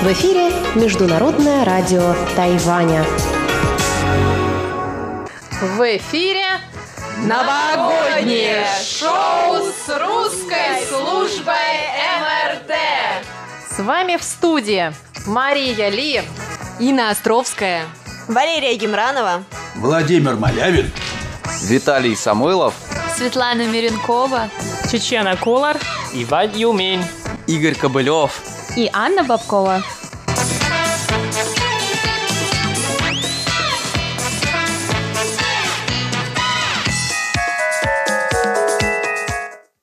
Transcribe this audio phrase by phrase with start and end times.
[0.00, 3.04] В эфире Международное радио Тайваня.
[5.60, 6.46] В эфире
[7.24, 11.54] новогоднее шоу с русской службой
[12.22, 12.72] МРТ.
[13.68, 14.94] С вами в студии
[15.26, 16.22] Мария Ли,
[16.80, 17.84] Инна Островская,
[18.28, 19.44] Валерия Гемранова,
[19.74, 20.90] Владимир Малявин,
[21.64, 22.74] Виталий Самойлов,
[23.16, 24.50] Светлана Миренкова,
[24.90, 25.78] Чечена Кулар,
[26.12, 27.04] Иван Юмин,
[27.46, 28.42] Игорь Кобылев
[28.76, 29.82] и Анна Бабкова.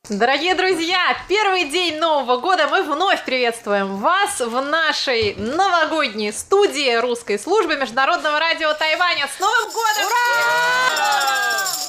[0.09, 7.39] Дорогие друзья, первый день Нового года мы вновь приветствуем вас в нашей новогодней студии русской
[7.39, 9.29] службы Международного радио Тайваня.
[9.33, 10.05] С Новым годом!
[10.05, 11.80] Ура!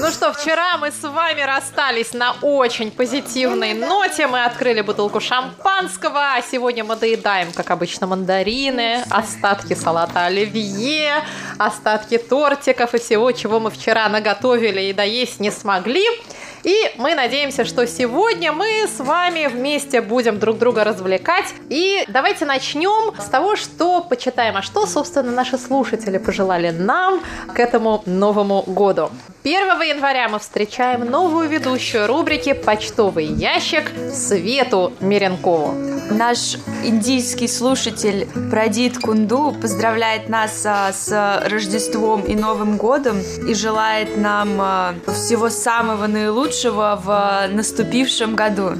[0.00, 4.28] Ну что, вчера мы с вами расстались на очень позитивной ноте.
[4.28, 11.24] Мы открыли бутылку шампанского, а сегодня мы доедаем, как обычно, мандарины, остатки салата оливье,
[11.58, 16.04] остатки тортиков и всего, чего мы вчера наготовили и доесть не смогли.
[16.62, 21.54] И мы надеемся, что сегодня мы с вами вместе будем друг друга развлекать.
[21.70, 27.20] И давайте начнем с того, что почитаем, а что, собственно, наши слушатели пожелали нам
[27.52, 29.10] к этому Новому году.
[29.48, 35.72] 1 января мы встречаем новую ведущую рубрики «Почтовый ящик» Свету Миренкову.
[36.10, 44.18] Наш индийский слушатель Прадит Кунду поздравляет нас а, с Рождеством и Новым годом и желает
[44.18, 48.74] нам а, всего самого наилучшего в наступившем году.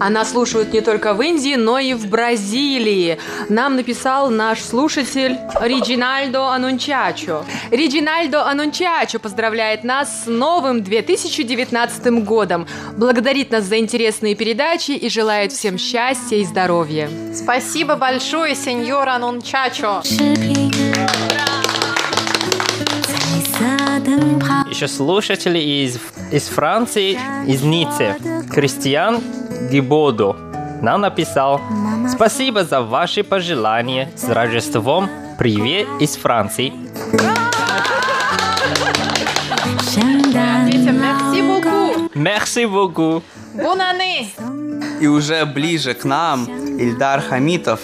[0.00, 3.18] А нас слушают не только в Индии, но и в Бразилии.
[3.48, 7.44] Нам написал наш слушатель Риджинальдо Анунчачо.
[7.70, 12.66] Риджинальдо Анунчачо поздравляет нас с новым 2019 годом,
[12.96, 17.08] благодарит нас за интересные передачи и желает всем счастья и здоровья.
[17.34, 20.02] Спасибо большое, сеньор Анунчачо.
[24.70, 25.98] Еще слушатели из,
[26.32, 28.16] из Франции, из Ниццы,
[28.50, 29.22] Кристиан
[29.70, 30.36] Гибодо
[30.82, 31.60] нам написал
[32.08, 35.08] «Спасибо за ваши пожелания с Рождеством.
[35.38, 36.72] Привет из Франции».
[40.64, 41.00] Ответим
[42.14, 43.22] «Merci beaucoup».
[45.00, 46.46] И уже ближе к нам
[46.78, 47.80] Ильдар Хамитов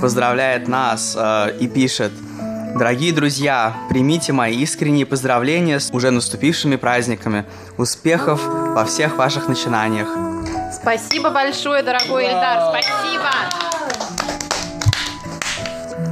[0.00, 2.12] поздравляет нас э, и пишет
[2.78, 7.44] Дорогие друзья, примите мои искренние поздравления с уже наступившими праздниками.
[7.76, 10.27] Успехов во всех ваших начинаниях.
[10.70, 13.30] Спасибо большое, дорогой Эльдар, спасибо.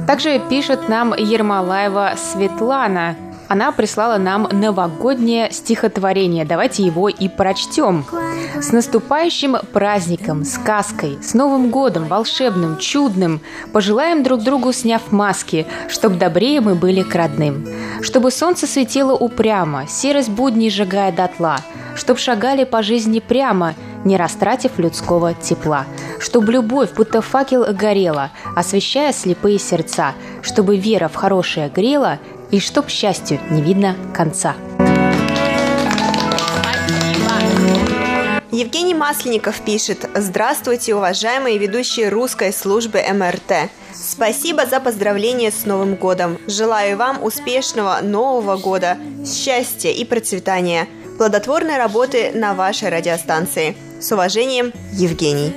[0.07, 3.15] Также пишет нам Ермолаева Светлана.
[3.49, 6.43] Она прислала нам новогоднее стихотворение.
[6.43, 8.05] Давайте его и прочтем.
[8.55, 13.41] С наступающим праздником, сказкой, с Новым годом, волшебным, чудным,
[13.71, 17.67] пожелаем друг другу, сняв маски, чтоб добрее мы были к родным.
[18.01, 21.57] Чтобы солнце светило упрямо, серость будней сжигая дотла,
[21.95, 25.85] чтоб шагали по жизни прямо, не растратив людского тепла.
[26.19, 32.19] Чтоб любовь, будто факел горела, освещая слепые сердца, чтобы вера в хорошее грела,
[32.51, 34.55] и чтоб счастью не видно конца.
[38.51, 43.69] Евгений Масленников пишет «Здравствуйте, уважаемые ведущие русской службы МРТ.
[43.93, 46.39] Спасибо за поздравление с Новым годом.
[46.47, 50.87] Желаю вам успешного Нового года, счастья и процветания,
[51.17, 53.75] плодотворной работы на вашей радиостанции.
[53.99, 55.53] С уважением, Евгений.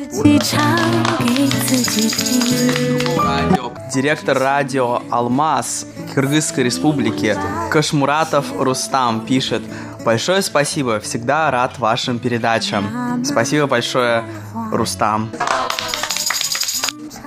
[3.94, 7.36] Директор радио «Алмаз» Кыргызской республики
[7.70, 9.62] Кашмуратов Рустам пишет
[10.04, 13.22] Большое спасибо, всегда рад вашим передачам.
[13.24, 14.24] Спасибо большое,
[14.72, 15.30] Рустам.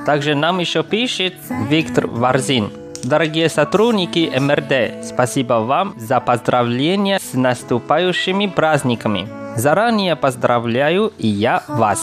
[0.05, 1.35] Также нам еще пишет
[1.69, 2.71] Виктор Варзин.
[3.03, 9.42] Дорогие сотрудники МРД, спасибо вам за поздравления с наступающими праздниками.
[9.55, 12.01] Заранее поздравляю и я вас.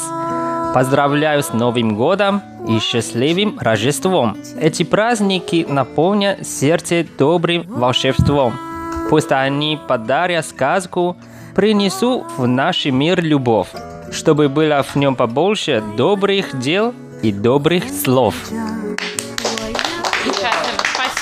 [0.73, 4.37] Поздравляю с Новым годом и счастливым Рождеством.
[4.61, 8.55] Эти праздники наполнят сердце добрым волшебством.
[9.09, 11.17] Пусть они подарят сказку,
[11.57, 13.69] принесут в наш мир любовь,
[14.13, 18.35] чтобы было в нем побольше добрых дел и добрых слов.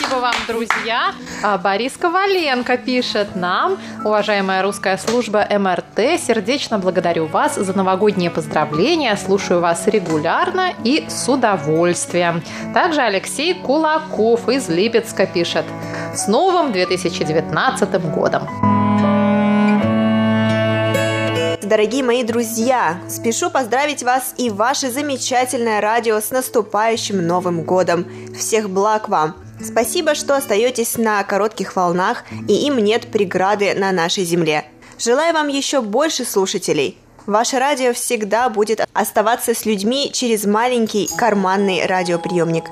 [0.08, 1.12] Спасибо вам, друзья.
[1.42, 9.16] А Борис Коваленко пишет нам, уважаемая русская служба МРТ, сердечно благодарю вас за новогодние поздравления,
[9.16, 12.42] слушаю вас регулярно и с удовольствием.
[12.72, 15.66] Также Алексей Кулаков из Липецка пишет,
[16.14, 18.48] с новым 2019 годом.
[21.62, 22.98] дорогие мои друзья!
[23.10, 28.06] Спешу поздравить вас и ваше замечательное радио с наступающим Новым Годом!
[28.34, 29.47] Всех благ вам!
[29.62, 34.64] Спасибо, что остаетесь на коротких волнах, и им нет преграды на нашей земле.
[34.98, 36.96] Желаю вам еще больше слушателей.
[37.26, 42.64] Ваше радио всегда будет оставаться с людьми через маленький карманный радиоприемник.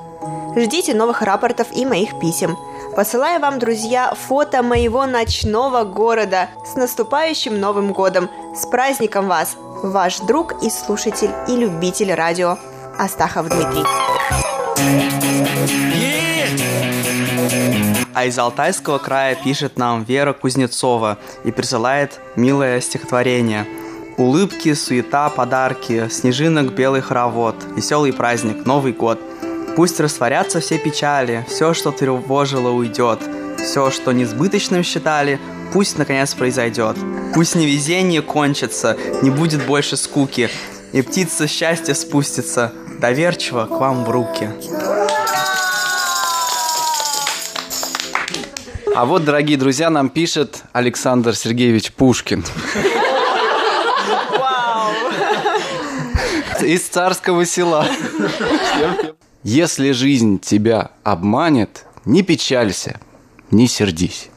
[0.55, 2.57] Ждите новых рапортов и моих писем.
[2.95, 8.29] Посылаю вам, друзья, фото моего ночного города с наступающим Новым годом.
[8.55, 9.55] С праздником вас!
[9.83, 12.57] Ваш друг и слушатель и любитель радио
[12.97, 14.46] Астахов Дмитрий.
[18.13, 23.67] А из Алтайского края пишет нам Вера Кузнецова и присылает милое стихотворение.
[24.17, 29.19] Улыбки, суета, подарки, снежинок белый хоровод, веселый праздник, Новый год.
[29.75, 33.19] Пусть растворятся все печали, все, что тревожило, уйдет.
[33.59, 35.39] Все, что несбыточным считали,
[35.71, 36.97] пусть наконец произойдет.
[37.35, 40.49] Пусть невезение кончится, не будет больше скуки,
[40.91, 44.49] и птица счастья спустится доверчиво к вам в руки.
[48.95, 52.43] А вот, дорогие друзья, нам пишет Александр Сергеевич Пушкин.
[56.61, 57.87] Из царского села.
[59.43, 62.99] Если жизнь тебя обманет, не печалься,
[63.51, 64.29] не сердись.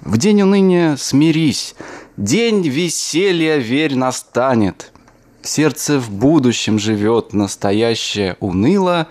[0.00, 1.74] В день уныния смирись,
[2.16, 4.92] день веселья, верь, настанет.
[5.48, 9.08] Сердце в будущем живет, настоящее уныло.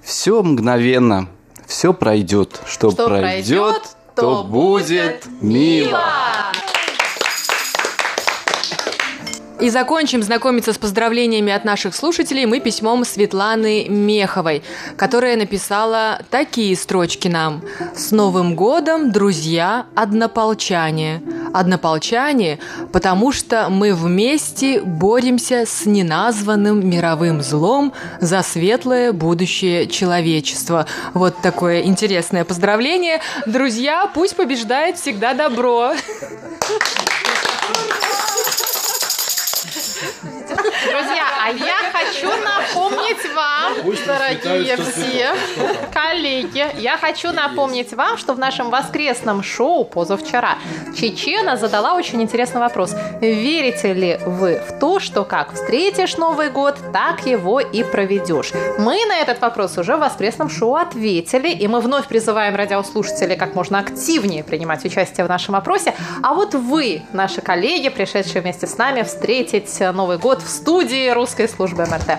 [0.00, 1.28] Все мгновенно,
[1.66, 3.82] все пройдет, что, Что пройдет, пройдет,
[4.14, 6.04] то будет мило.
[9.60, 14.62] И закончим знакомиться с поздравлениями от наших слушателей мы письмом Светланы Меховой,
[14.96, 17.62] которая написала такие строчки нам.
[17.94, 21.22] «С Новым годом, друзья, однополчане!»
[21.52, 22.60] Однополчане,
[22.92, 30.86] потому что мы вместе боремся с неназванным мировым злом за светлое будущее человечества.
[31.12, 33.20] Вот такое интересное поздравление.
[33.46, 35.92] Друзья, пусть побеждает всегда добро.
[41.02, 43.74] Друзья, а я хочу напомнить вам,
[44.06, 45.34] дорогие все
[45.92, 50.56] коллеги, я хочу напомнить вам, что в нашем воскресном шоу позавчера
[50.96, 52.94] Чечена задала очень интересный вопрос.
[53.20, 58.52] Верите ли вы в то, что как встретишь Новый год, так его и проведешь?
[58.78, 63.54] Мы на этот вопрос уже в воскресном шоу ответили, и мы вновь призываем радиослушателей как
[63.54, 65.94] можно активнее принимать участие в нашем опросе.
[66.22, 71.48] А вот вы, наши коллеги, пришедшие вместе с нами встретить Новый год в студии русской
[71.48, 72.18] службы МРТ.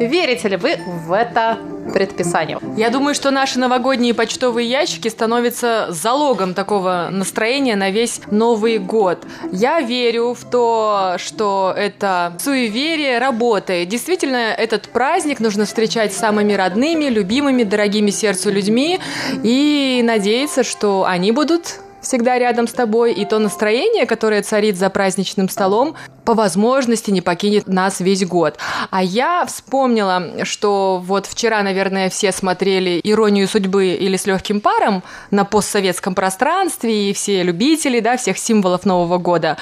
[0.00, 1.58] Верите ли вы в это
[1.92, 2.58] предписание?
[2.76, 9.26] Я думаю, что наши новогодние почтовые ящики становятся залогом такого настроения на весь Новый год.
[9.52, 13.88] Я верю в то, что это суеверие работает.
[13.88, 19.00] Действительно, этот праздник нужно встречать с самыми родными, любимыми, дорогими сердцу людьми
[19.42, 24.90] и надеяться, что они будут всегда рядом с тобой, и то настроение, которое царит за
[24.90, 25.94] праздничным столом,
[26.24, 28.58] по возможности не покинет нас весь год.
[28.90, 35.02] А я вспомнила, что вот вчера, наверное, все смотрели «Иронию судьбы» или «С легким паром»
[35.30, 39.56] на постсоветском пространстве, и все любители, да, всех символов Нового года.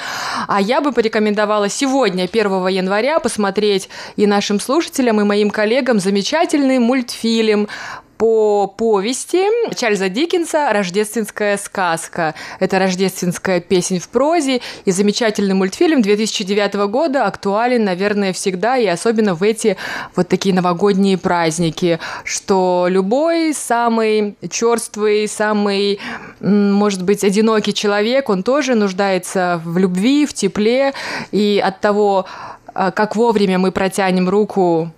[0.47, 6.79] А я бы порекомендовала сегодня, 1 января, посмотреть и нашим слушателям, и моим коллегам замечательный
[6.79, 7.67] мультфильм
[8.19, 12.35] по повести Чарльза Диккенса «Рождественская сказка».
[12.59, 19.35] Это рождественская песня в прозе и замечательный мультфильм 2009 года, актуален, наверное, всегда и особенно
[19.35, 19.77] в эти
[20.17, 26.01] вот такие новогодние праздники, что любой самый черствый, самый,
[26.41, 30.93] может быть, одинокий человек, он тоже нуждается в любви, в тепле,
[31.31, 32.25] и от того,
[32.73, 34.91] а, как вовремя мы протянем руку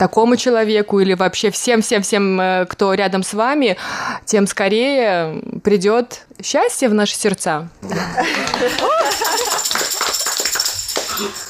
[0.00, 3.76] такому человеку или вообще всем-всем-всем, э, кто рядом с вами,
[4.24, 7.68] тем скорее придет счастье в наши сердца.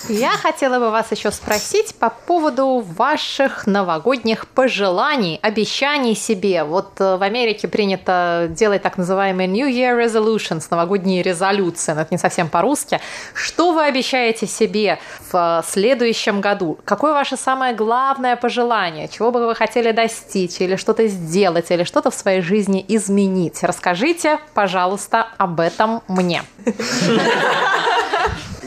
[0.09, 6.65] Я хотела бы вас еще спросить по поводу ваших новогодних пожеланий, обещаний себе.
[6.65, 12.15] Вот э, в Америке принято делать так называемые New Year Resolutions, новогодние резолюции, но это
[12.15, 13.01] не совсем по-русски.
[13.35, 14.99] Что вы обещаете себе
[15.31, 16.79] в следующем году?
[16.85, 19.09] Какое ваше самое главное пожелание?
[19.09, 23.63] Чего бы вы хотели достичь или что-то сделать, или что-то в своей жизни изменить?
[23.63, 26.43] Расскажите, пожалуйста, об этом мне.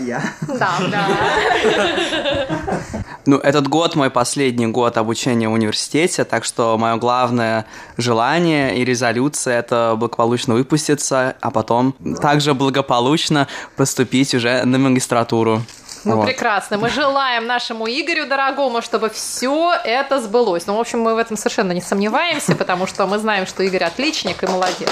[0.05, 0.21] Я?
[0.47, 1.07] Да, да.
[3.25, 8.83] Ну, этот год мой последний год обучения в университете, так что мое главное желание и
[8.83, 15.61] резолюция– это благополучно выпуститься, а потом также благополучно поступить уже на магистратуру.
[16.03, 16.25] Ну, Вот.
[16.25, 16.77] прекрасно.
[16.77, 20.67] Мы желаем нашему Игорю дорогому, чтобы все это сбылось.
[20.67, 23.85] Ну, в общем, мы в этом совершенно не сомневаемся, потому что мы знаем, что Игорь
[23.85, 24.89] отличник и молодец.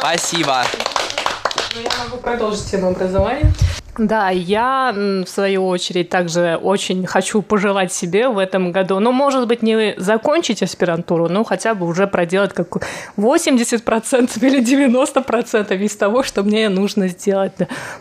[0.00, 0.64] Спасибо.
[1.82, 3.52] Я могу продолжить тему образования.
[3.98, 9.46] Да, я, в свою очередь, также очень хочу пожелать себе в этом году, ну, может
[9.46, 12.68] быть, не закончить аспирантуру, но хотя бы уже проделать как
[13.16, 17.52] 80% или 90% из того, что мне нужно сделать.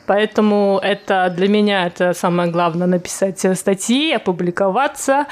[0.06, 5.26] Поэтому это для меня это самое главное, написать э, статьи, опубликоваться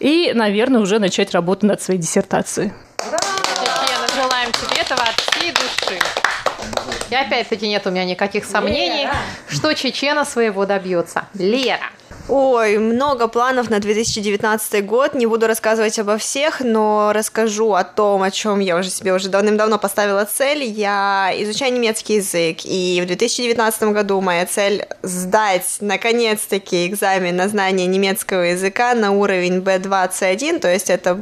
[0.00, 2.72] и, наверное, уже начать работу над своей диссертацией.
[2.98, 6.93] Чечена, желаем тебе этого от всей души.
[7.10, 9.08] И опять-таки нет у меня никаких сомнений,
[9.48, 11.26] что Чечена своего добьется.
[11.34, 11.90] Лера.
[12.26, 15.12] Ой, много планов на 2019 год.
[15.12, 19.28] Не буду рассказывать обо всех, но расскажу о том, о чем я уже себе уже
[19.28, 20.64] давным-давно поставила цель.
[20.64, 27.86] Я изучаю немецкий язык, и в 2019 году моя цель сдать наконец-таки экзамен на знание
[27.86, 31.20] немецкого языка на уровень B2 C1, то есть это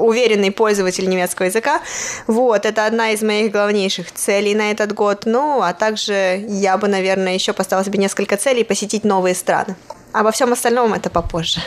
[0.00, 1.80] уверенный пользователь немецкого языка.
[2.26, 5.22] Вот, это одна из моих главнейших целей на этот год.
[5.26, 9.76] Ну, а также я бы, наверное, еще поставила себе несколько целей посетить новые страны.
[10.12, 11.60] Обо всем остальном это попозже.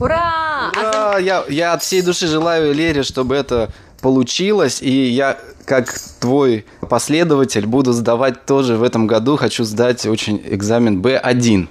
[0.00, 0.70] Ура!
[0.72, 1.18] Ура!
[1.18, 3.70] Я, я от всей души желаю Лере, чтобы это
[4.00, 9.36] получилось, и я как твой последователь буду сдавать тоже в этом году.
[9.36, 11.68] Хочу сдать очень экзамен B1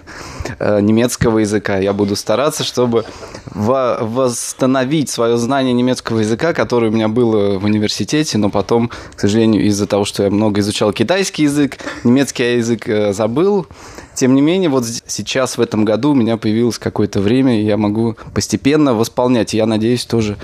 [0.60, 1.80] э, немецкого языка.
[1.80, 3.06] Я буду стараться, чтобы
[3.46, 9.20] во- восстановить свое знание немецкого языка, которое у меня было в университете, но потом, к
[9.20, 13.66] сожалению, из-за того, что я много изучал китайский язык, немецкий язык э, забыл.
[14.14, 17.78] Тем не менее, вот сейчас в этом году у меня появилось какое-то время, и я
[17.78, 19.54] могу постепенно восполнять.
[19.54, 20.38] И я надеюсь тоже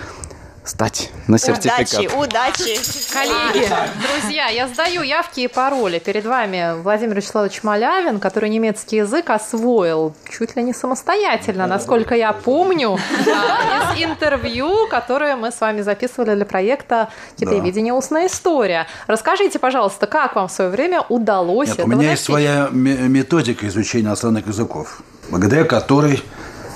[0.73, 2.15] стать на сертификат.
[2.15, 2.79] Удачи, удачи.
[3.13, 3.69] Коллеги,
[4.01, 5.99] друзья, я сдаю явки и пароли.
[5.99, 12.33] Перед вами Владимир Вячеславович Малявин, который немецкий язык освоил чуть ли не самостоятельно, насколько я
[12.33, 17.93] помню, из интервью, которое мы с вами записывали для проекта «Китаеведение.
[17.93, 18.87] Устная история».
[19.05, 22.97] Расскажите, пожалуйста, как вам в свое время удалось Нет, у этого меня есть своя ме-
[22.97, 26.23] методика изучения иностранных языков, благодаря которой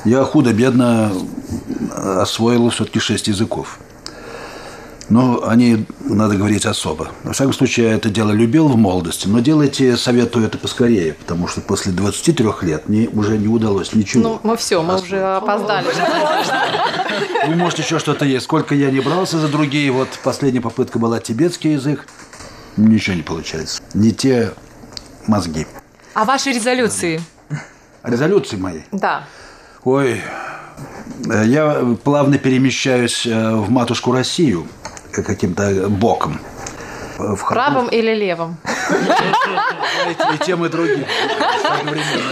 [0.05, 1.11] я худо-бедно
[1.95, 3.79] э, освоил все-таки шесть языков.
[5.09, 7.09] Но они, надо говорить, особо.
[7.23, 11.47] Во всяком случае, я это дело любил в молодости, но делайте, советую это поскорее, потому
[11.47, 14.23] что после 23 лет мне уже не удалось ничего.
[14.23, 15.87] Ну, мы все, мы уже опоздали.
[17.47, 18.43] Вы, может, еще что-то есть.
[18.45, 22.05] Сколько я не брался за другие, вот последняя попытка была тибетский язык,
[22.75, 23.81] ничего не получается.
[23.93, 24.53] Не те
[25.25, 25.65] мозги.
[26.13, 27.21] А ваши резолюции?
[28.03, 28.81] Резолюции мои.
[28.91, 29.23] Да.
[29.83, 30.21] Ой,
[31.29, 34.67] э, я плавно перемещаюсь э, в матушку Россию
[35.23, 36.39] каким-то боком.
[37.17, 38.57] В Правым или левым?
[40.33, 41.05] И тем, и другим.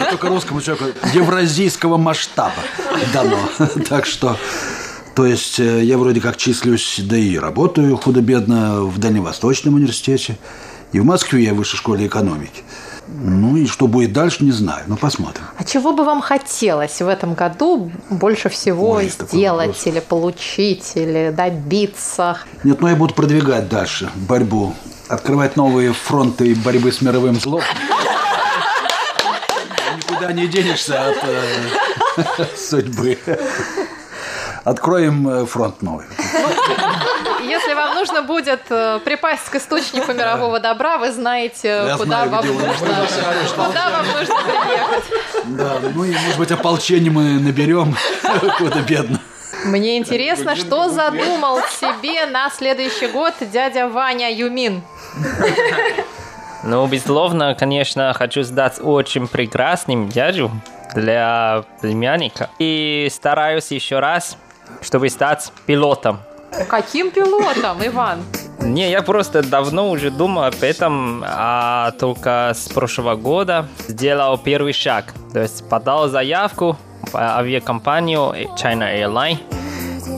[0.09, 2.53] Только русскому человеку евразийского масштаба
[3.13, 3.39] дано.
[3.89, 4.37] Так что,
[5.15, 10.37] то есть, э, я вроде как числюсь, да и работаю худо-бедно в Дальневосточном университете.
[10.91, 12.63] И в Москве я в высшей школе экономики.
[13.07, 14.83] Ну и что будет дальше, не знаю.
[14.87, 15.43] Ну, посмотрим.
[15.57, 21.31] А чего бы вам хотелось в этом году больше всего Ой, сделать или получить, или
[21.35, 22.39] добиться?
[22.63, 24.73] Нет, ну я буду продвигать дальше борьбу,
[25.07, 27.61] открывать новые фронты борьбы с мировым злом.
[29.97, 33.17] Никуда не денешься от э, судьбы.
[34.63, 36.05] Откроем э, фронт новый.
[38.05, 42.67] Нужно будет э, припасть к источнику мирового добра, вы знаете, куда вам нужно,
[43.55, 44.03] куда
[44.43, 45.03] приехать.
[45.45, 47.95] Да, ну и, может быть, ополчение мы наберем
[48.59, 49.19] худо-бедно.
[49.65, 54.83] Мне интересно, что задумал себе на следующий год дядя Ваня Юмин?
[56.63, 60.51] Ну, безусловно, конечно, хочу сдать очень прекрасным дядю
[60.93, 62.51] для племянника.
[62.59, 64.37] И стараюсь еще раз,
[64.81, 66.19] чтобы стать пилотом.
[66.69, 68.23] Каким пилотом, Иван?
[68.61, 74.73] Не, я просто давно уже думал об этом, а только с прошлого года сделал первый
[74.73, 75.13] шаг.
[75.33, 76.77] То есть подал заявку
[77.11, 79.39] в авиакомпанию China Airline.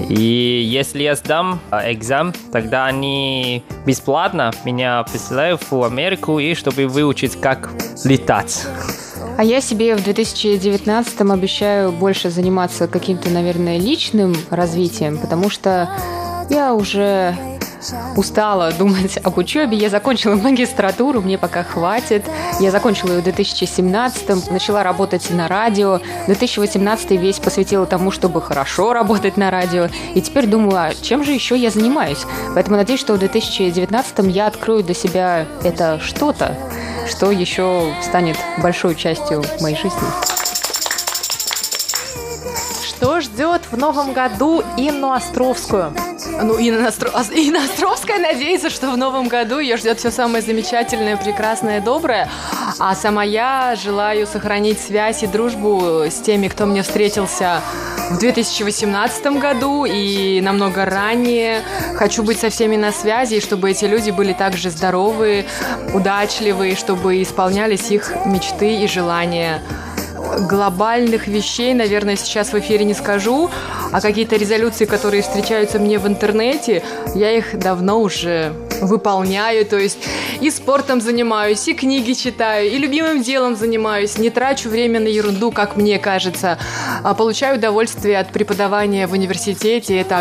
[0.10, 6.88] И если я сдам э, экзамен, тогда они бесплатно меня присылают в Америку, и чтобы
[6.88, 7.70] выучить, как
[8.04, 8.66] летать.
[9.38, 15.90] А я себе в 2019 обещаю больше заниматься каким-то, наверное, личным развитием, потому что
[16.50, 17.36] я уже
[18.16, 19.78] устала думать об учебе.
[19.78, 22.26] Я закончила магистратуру, мне пока хватит.
[22.60, 26.00] Я закончила ее в 2017, начала работать на радио.
[26.26, 29.90] 2018 весь посвятила тому, чтобы хорошо работать на радио.
[30.16, 32.26] И теперь думаю, а чем же еще я занимаюсь?
[32.54, 36.56] Поэтому надеюсь, что в 2019 я открою для себя это что-то.
[37.08, 39.98] что еще станет большой частью моей жизни.
[42.86, 45.94] Что ждет в новом году Инну Островскую?
[46.42, 47.12] Ну, Инна, Остро...
[47.32, 52.30] Инна Островская надеется, что в новом году ее ждет все самое замечательное, прекрасное, доброе.
[52.80, 57.62] А сама я желаю сохранить связь и дружбу с теми, кто мне встретился
[58.12, 61.64] в 2018 году и намного ранее.
[61.96, 65.46] Хочу быть со всеми на связи, и чтобы эти люди были также здоровы,
[65.94, 69.62] удачливы, чтобы исполнялись их мечты и желания
[70.40, 73.50] глобальных вещей, наверное, сейчас в эфире не скажу,
[73.92, 76.84] а какие-то резолюции, которые встречаются мне в интернете,
[77.16, 79.98] я их давно уже выполняю, то есть
[80.40, 85.52] и спортом занимаюсь, и книги читаю, и любимым делом занимаюсь, не трачу время на ерунду,
[85.52, 86.60] как мне кажется,
[87.04, 90.20] а получаю удовольствие от преподавания в университете, это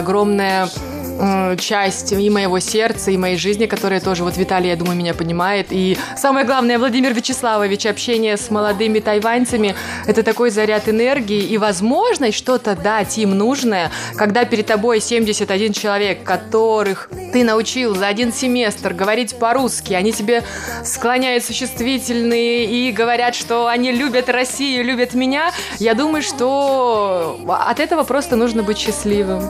[1.16, 5.14] огромная часть и моего сердца, и моей жизни, которая тоже, вот Виталий, я думаю, меня
[5.14, 5.68] понимает.
[5.70, 9.74] И самое главное, Владимир Вячеславович, общение с молодыми тайваньцами–
[10.06, 16.22] это такой заряд энергии и возможность что-то дать им нужное, когда перед тобой 71 человек,
[16.22, 20.42] которых ты научил за один семестр говорить по-русски, они тебе
[20.84, 28.04] склоняют существительные и говорят, что они любят Россию, любят меня, я думаю, что от этого
[28.04, 29.42] просто нужно быть счастливым.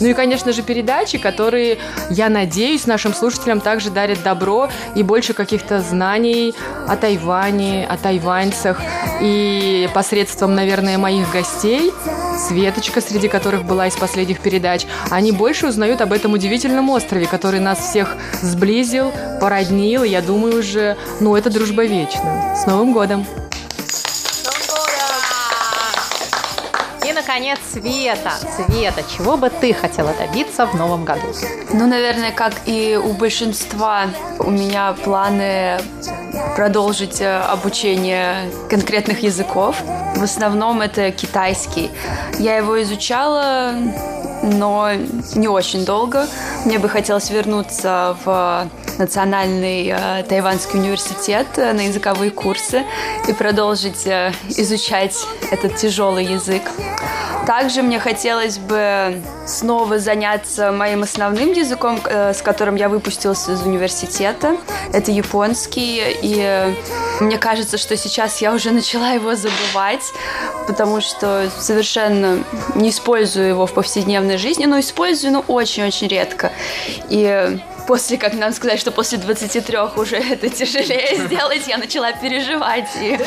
[0.00, 1.78] Ну и, конечно же, передачи, которые,
[2.08, 6.54] я надеюсь, нашим слушателям также дарят добро и больше каких-то знаний
[6.88, 8.80] о Тайване, о тайваньцах.
[9.20, 11.92] И посредством, наверное, моих гостей,
[12.48, 17.60] Светочка, среди которых была из последних передач, они больше узнают об этом удивительном острове, который
[17.60, 20.04] нас всех сблизил, породнил.
[20.04, 22.56] И я думаю уже, ну, это дружба вечна.
[22.56, 23.26] С Новым годом!
[27.30, 28.32] Наконец, Света.
[28.56, 31.28] Света, чего бы ты хотела добиться в новом году?
[31.72, 34.06] Ну, наверное, как и у большинства,
[34.40, 35.78] у меня планы
[36.56, 39.76] продолжить э, обучение конкретных языков.
[40.16, 41.90] В основном это китайский.
[42.40, 43.74] Я его изучала,
[44.42, 44.90] но
[45.36, 46.26] не очень долго.
[46.64, 48.68] Мне бы хотелось вернуться в
[49.00, 52.84] Национальный э, Тайванский университет э, на языковые курсы
[53.26, 55.16] и продолжить э, изучать
[55.50, 56.62] этот тяжелый язык.
[57.46, 63.62] Также мне хотелось бы снова заняться моим основным языком, э, с которым я выпустился из
[63.62, 64.58] университета.
[64.92, 66.02] Это японский.
[66.22, 66.74] И
[67.20, 70.04] мне кажется, что сейчас я уже начала его забывать,
[70.66, 76.52] потому что совершенно не использую его в повседневной жизни, но использую, но очень-очень редко.
[77.08, 82.88] И после, как нам сказать, что после 23 уже это тяжелее сделать, я начала переживать
[83.00, 83.18] и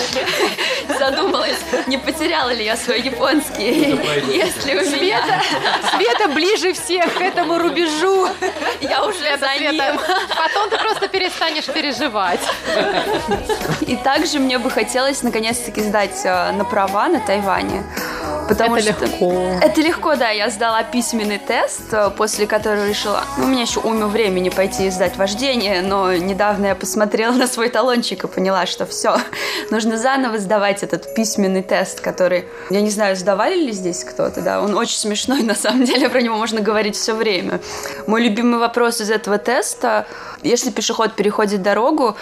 [1.00, 4.00] задумалась, не потеряла ли я свой японский,
[4.32, 5.22] если у меня...
[5.96, 8.28] Света ближе всех к этому рубежу.
[8.82, 9.82] Я уже за ним.
[10.30, 12.40] Потом ты просто перестанешь переживать.
[13.82, 17.84] И также мне бы хотелось наконец-таки сдать э, на права на Тайване.
[18.48, 19.34] Потому Это что легко.
[19.62, 20.30] Это легко, да.
[20.30, 24.90] Я сдала письменный тест, э, после которого решила, ну, у меня еще уйма времени пойти
[24.90, 29.18] сдать вождение, но недавно я посмотрела на свой талончик и поняла, что все,
[29.72, 34.62] нужно заново сдавать этот письменный тест, который, я не знаю, сдавали ли здесь кто-то, да,
[34.62, 37.60] он очень смешной, на самом деле, про него можно говорить все время.
[38.08, 40.08] Мой любимый вопрос из этого теста,
[40.42, 42.16] если пешеход переходит дорогу,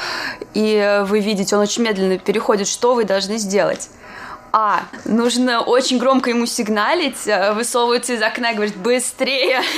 [0.53, 3.89] и вы видите, он очень медленно переходит, что вы должны сделать?
[4.53, 4.81] А.
[5.05, 9.61] Нужно очень громко ему сигналить, э, высовываться из окна и говорить «быстрее».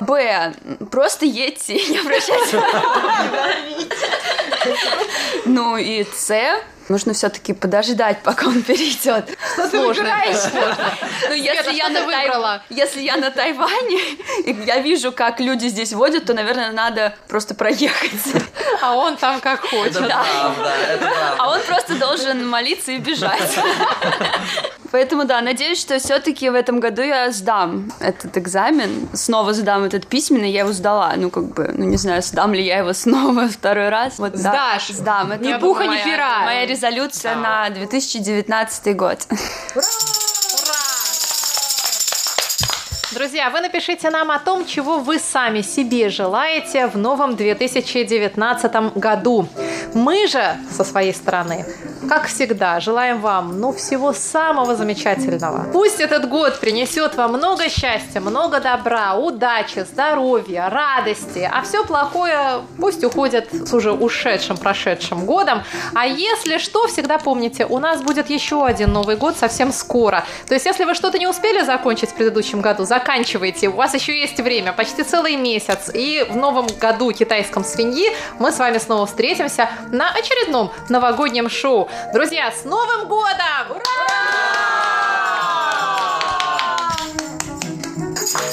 [0.00, 0.52] Б.
[0.90, 2.62] Просто едьте, не обращайте.
[5.46, 6.62] Ну и С.
[6.88, 9.28] Нужно все-таки подождать, пока он перейдет.
[9.54, 10.52] Что ты выбираешь?
[11.28, 12.62] Ну, если я, на выбрала?
[12.70, 13.98] если я на Тайване,
[14.44, 18.12] и я вижу, как люди здесь водят, то, наверное, надо просто проехать.
[18.80, 20.06] А он там как хочет.
[20.08, 20.24] Да.
[21.38, 23.58] А он просто должен молиться и бежать.
[24.90, 30.06] Поэтому, да, надеюсь, что все-таки в этом году я сдам этот экзамен, снова сдам этот
[30.06, 33.48] письменный, я его сдала, ну, как бы, ну, не знаю, сдам ли я его снова
[33.48, 34.18] второй раз.
[34.18, 34.88] Вот, да, Сдашь.
[34.88, 35.32] Сдам.
[35.32, 36.40] Это Ни была пуха, моя- пера.
[36.44, 39.26] Моя резолюция на 2019 год.
[43.12, 49.48] Друзья, вы напишите нам о том, чего вы сами себе желаете в новом 2019 году.
[49.94, 51.66] Мы же со своей стороны,
[52.08, 55.66] как всегда, желаем вам ну, всего самого замечательного.
[55.72, 62.62] Пусть этот год принесет вам много счастья, много добра, удачи, здоровья, радости, а все плохое
[62.78, 65.62] пусть уходит с уже ушедшим, прошедшим годом.
[65.94, 70.24] А если что, всегда помните, у нас будет еще один Новый год совсем скоро.
[70.46, 73.68] То есть, если вы что-то не успели закончить в предыдущем году, заканчивайте.
[73.68, 75.90] У вас еще есть время, почти целый месяц.
[75.92, 79.68] И в новом году китайском свиньи мы с вами снова встретимся.
[79.90, 81.88] на очередном новогоднем шоу.
[82.12, 83.82] Друзья, с Новым годом!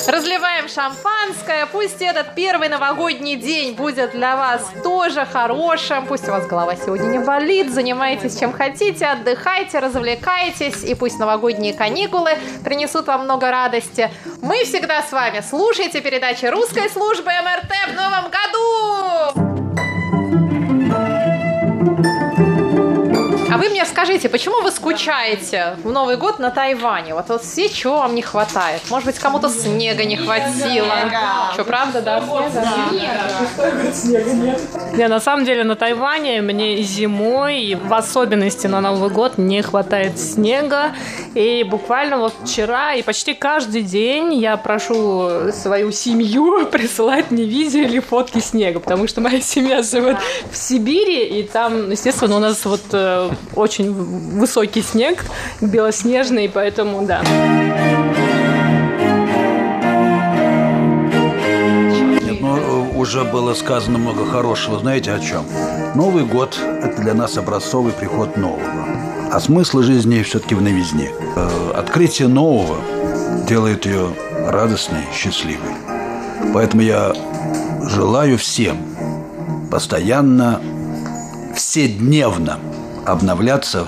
[0.08, 1.66] Разливаем шампанское.
[1.72, 6.06] Пусть этот первый новогодний день будет для вас тоже хорошим.
[6.06, 7.74] Пусть у вас голова сегодня не болит.
[7.74, 10.84] Занимайтесь чем хотите, отдыхайте, развлекайтесь.
[10.84, 12.32] И пусть новогодние каникулы
[12.64, 14.12] принесут вам много радости.
[14.42, 15.42] Мы всегда с вами.
[15.48, 19.65] Слушайте передачи русской службы МРТ в новом году!
[23.56, 27.14] А вы мне скажите, почему вы скучаете в Новый год на Тайване?
[27.14, 28.82] Вот, вот все, чего вам не хватает?
[28.90, 30.94] Может быть, кому-то снега не хватило?
[31.54, 32.22] Что, правда, да?
[33.94, 34.62] Снега нет.
[34.98, 39.38] Не, на самом деле на Тайване мне и зимой, и в особенности на Новый год
[39.38, 40.92] не хватает снега.
[41.34, 47.84] И буквально вот вчера и почти каждый день я прошу свою семью присылать мне видео
[47.84, 50.18] или фотки снега, потому что моя семья живет
[50.52, 55.26] в Сибири, и там, естественно, у нас вот э, очень высокий снег,
[55.62, 57.22] белоснежный, поэтому да.
[62.22, 64.80] Нет, ну, э, уже было сказано много хорошего.
[64.80, 65.46] Знаете о чем?
[65.96, 68.62] Новый год– это для нас образцовый приход нового.
[69.32, 71.12] А смысл жизни все-таки в новизне.
[71.36, 72.78] Э, Открытие нового
[73.48, 74.10] делает ее
[74.48, 75.74] радостной, счастливой.
[76.54, 77.14] Поэтому я
[77.84, 78.78] желаю всем
[79.70, 80.62] постоянно,
[81.56, 82.60] вседневно
[83.06, 83.88] обновляться.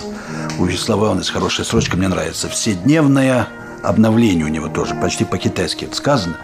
[0.59, 2.49] У Вячеслава Ивановича хорошая строчка, мне нравится.
[2.49, 3.47] Вседневное
[3.83, 6.37] обновление у него тоже, почти по-китайски это сказано.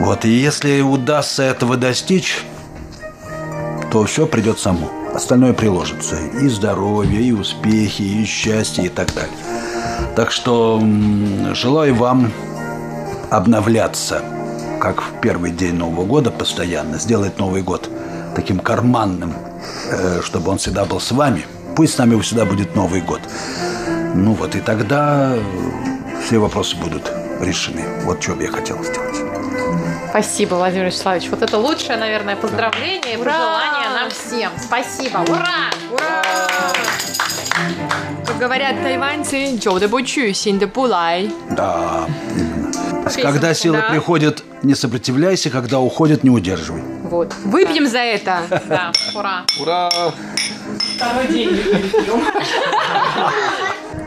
[0.00, 2.44] Вот, и если удастся этого достичь,
[3.90, 4.90] то все придет само.
[5.14, 6.16] Остальное приложится.
[6.40, 9.36] И здоровье, и успехи, и счастье, и так далее.
[10.16, 10.82] Так что
[11.54, 12.32] желаю вам
[13.30, 14.22] обновляться,
[14.80, 17.88] как в первый день Нового года постоянно, сделать Новый год
[18.34, 19.34] таким карманным,
[19.90, 21.44] э, чтобы он всегда был с вами.
[21.76, 23.20] Пусть с нами всегда будет Новый год.
[24.14, 25.40] Ну вот, и тогда э,
[26.24, 27.84] все вопросы будут решены.
[28.04, 29.16] Вот что бы я хотел сделать.
[30.10, 31.30] Спасибо, Владимир Вячеславович.
[31.30, 34.50] Вот это лучшее, наверное, поздравление и пожелание нам всем.
[34.62, 35.18] Спасибо.
[35.18, 35.70] Ура!
[35.90, 36.22] Ура!
[38.26, 41.30] Как говорят тайваньцы, «Чоуде бучу, синде пулай».
[41.50, 42.06] Да,
[42.36, 42.72] именно.
[43.04, 43.90] Песенка, когда силы да.
[43.90, 46.82] приходят, не сопротивляйся, когда уходят, не удерживай.
[47.12, 47.34] Вот.
[47.44, 48.40] Выпьем за это.
[48.66, 49.44] Да, ура!
[49.60, 49.90] Ура!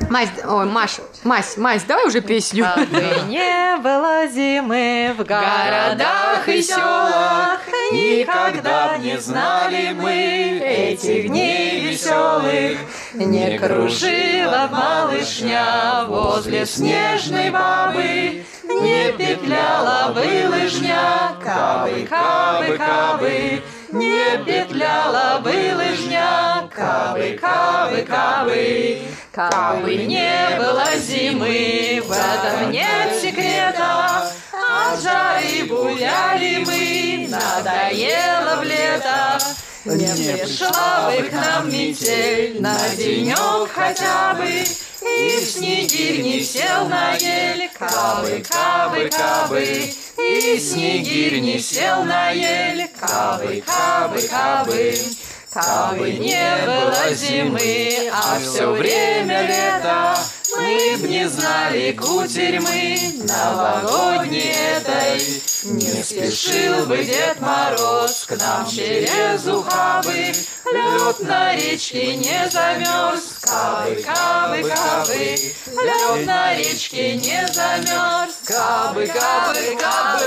[0.10, 2.66] Мась, ой, Маш, Мась, Мась, давай уже песню.
[2.76, 2.86] Бы
[3.28, 7.60] не было зимы в городах и селах,
[7.92, 12.78] Никогда не знали мы этих дней веселых.
[13.14, 25.40] Не кружила малышня возле снежной бабы, Не петляла бы лыжня, кабы, кабы, кабы, Не петляла
[25.40, 29.02] бы лыжня, кабы, кабы, кабы.
[29.36, 34.32] Кабы не было зимы, в этом нет секрета.
[34.54, 39.38] От жары гуляли мы, надоело в лето.
[39.84, 44.64] Не пришла бы к нам метель на денек хотя бы,
[45.02, 52.88] И снегирь не сел на ель, кабы, кабы, кабы, И снегирь не сел на ель,
[52.98, 54.96] кабы, кабы, кабы.
[54.96, 55.25] Кабы
[55.56, 60.18] не было зимы, а все время лето,
[60.58, 65.20] Мы б не знали кутерьмы новогодней этой.
[65.64, 70.34] Не спешил бы Дед Мороз к нам через ухабы,
[70.72, 75.36] Лед на речке не замерз, кабы, кабы, кабы,
[75.84, 80.26] Лед на речке не замерз, кабы, кабы, кабы.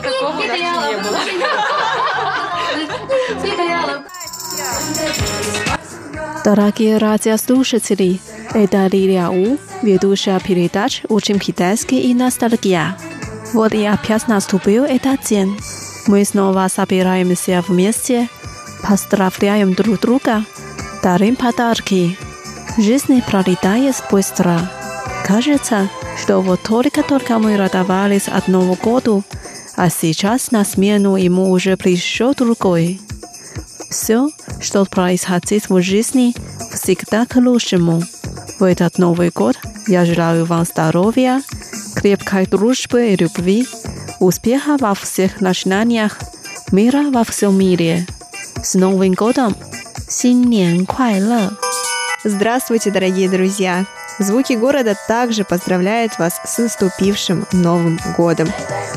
[0.07, 1.19] такого у нас не было.
[6.45, 8.21] Дорогие радиослушатели,
[8.55, 12.97] это Лилия У, ведущая передач «Учим китайский и ностальгия».
[13.53, 15.59] Вот и опять наступил этот день.
[16.07, 18.29] Мы снова собираемся вместе,
[18.89, 20.45] поздравляем друг друга,
[21.03, 22.17] дарим подарки.
[22.79, 24.71] Жизнь пролетает быстро.
[25.27, 25.89] Кажется,
[26.23, 29.25] что вот только-только мы радовались одному году,
[29.76, 33.00] а сейчас на смену ему уже пришел другой.
[33.90, 34.30] Все,
[34.60, 36.34] что происходит в жизни,
[36.74, 38.04] всегда к лучшему.
[38.60, 39.58] В этот Новый год
[39.88, 41.42] я желаю вам здоровья,
[41.96, 43.68] крепкой дружбы и любви,
[44.20, 46.20] успеха во всех начинаниях,
[46.72, 48.06] мира во всем мире.
[48.64, 49.56] С Новым годом!
[50.12, 51.58] 新年快乐!
[52.26, 53.86] Здравствуйте, дорогие друзья!
[54.19, 58.49] Звуки города также поздравляют вас с наступившим Новым годом.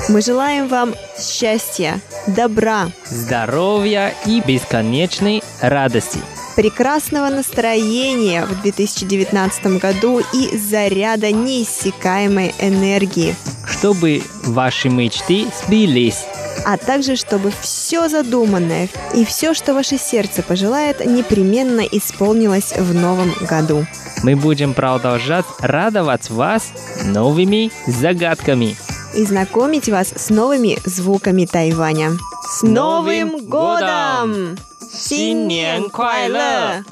[0.08, 6.20] Мы желаем вам счастья, добра, здоровья и бесконечной радости.
[6.56, 16.26] прекрасного настроения в 2019 году и заряда неиссякаемой энергии, Чтобы ваши мечты сбылись
[16.65, 23.33] а также чтобы все задуманное и все, что ваше сердце пожелает, непременно исполнилось в новом
[23.43, 23.87] году.
[24.23, 26.73] Мы будем продолжать радовать вас
[27.05, 28.77] новыми загадками.
[29.15, 32.13] и знакомить вас с новыми звуками Тайваня.
[32.59, 34.57] С Новым годом!
[34.93, 36.85] 新年快乐！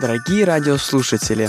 [0.00, 1.48] Дорогие радиослушатели,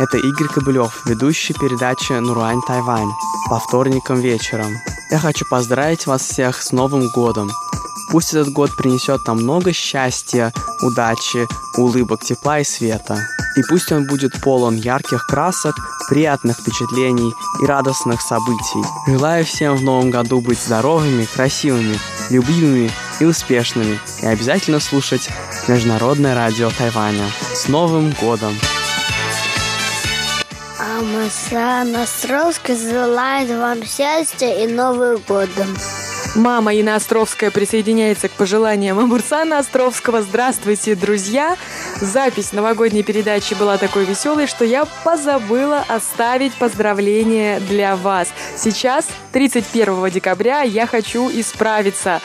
[0.00, 3.10] это Игорь Кобылев, ведущий передачи «Нуруань Тайвань»
[3.48, 4.72] по вторникам вечером.
[5.11, 7.51] я хочу поздравить вас всех с Новым годом.
[8.11, 11.47] Пусть этот год принесет нам много счастья, удачи,
[11.77, 13.19] улыбок, тепла и света.
[13.57, 15.75] И пусть он будет полон ярких красок,
[16.07, 18.81] приятных впечатлений и радостных событий.
[19.05, 23.99] Желаю всем в новом году быть здоровыми, красивыми, любимыми и успешными.
[24.21, 25.27] И обязательно слушать
[25.67, 27.29] Международное радио Тайваня.
[27.53, 28.53] С Новым годом!
[31.21, 35.77] Маса Островская желает вам счастья и Новым годом.
[36.33, 40.23] Мама Инна Островская присоединяется к пожеланиям Амурсана Островского.
[40.23, 41.57] Здравствуйте, друзья!
[41.99, 48.29] Запись новогодней передачи была такой веселой, что я позабыла оставить поздравления для вас.
[48.57, 52.19] Сейчас, 31 декабря, я хочу исправиться.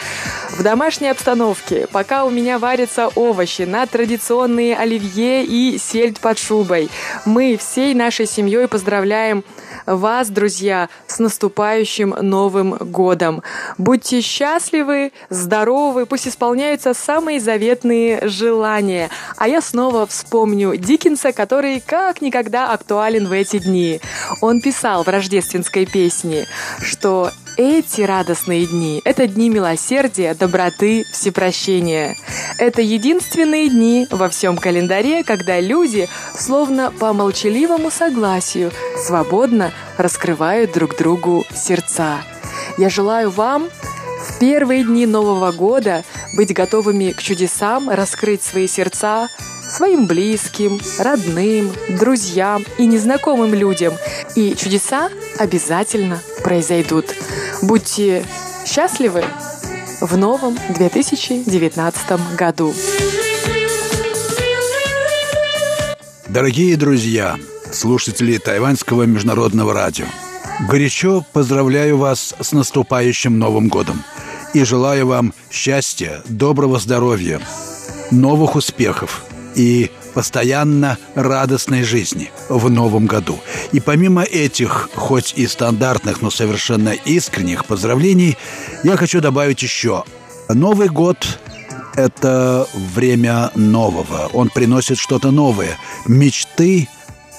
[0.50, 6.88] В домашней обстановке, пока у меня варятся овощи на традиционные оливье и сельдь под шубой,
[7.24, 9.44] мы всей нашей семьей поздравляем
[9.86, 13.42] вас, друзья, с наступающим Новым годом.
[13.78, 19.10] Будьте счастливы, здоровы, пусть исполняются самые заветные желания.
[19.36, 24.00] А я снова вспомню Диккенса, который как никогда актуален в эти дни.
[24.40, 26.46] Он писал в рождественской песне,
[26.80, 32.16] что эти радостные дни– это дни милосердия, доброты, всепрощения.
[32.58, 40.96] Это единственные дни во всем календаре, когда люди, словно по молчаливому согласию, свободно раскрывают друг
[40.96, 42.20] другу сердца.
[42.78, 43.68] Я желаю вам
[44.20, 49.28] в первые дни Нового года быть готовыми к чудесам, раскрыть свои сердца
[49.68, 53.94] своим близким, родным, друзьям и незнакомым людям.
[54.34, 57.06] И чудеса обязательно произойдут.
[57.62, 58.24] Будьте
[58.64, 59.24] счастливы
[60.00, 62.74] в новом 2019 году.
[66.28, 67.36] Дорогие друзья,
[67.72, 70.06] слушатели Тайваньского международного радио,
[70.68, 74.02] горячо поздравляю вас с наступающим Новым годом
[74.52, 77.40] и желаю вам счастья, доброго здоровья,
[78.10, 79.25] новых успехов
[79.56, 83.38] и постоянно радостной жизни в новом году.
[83.72, 88.36] И помимо этих, хоть и стандартных, но совершенно искренних поздравлений,
[88.84, 90.04] я хочу добавить еще.
[90.48, 91.40] Новый год–
[91.96, 94.30] это время нового.
[94.32, 95.76] Он приносит что-то новое.
[96.06, 96.88] Мечты